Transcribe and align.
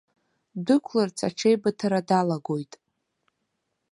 Ддәықәларц 0.57 1.17
аҽеибыҭара 1.27 1.99
далагоит. 2.07 2.73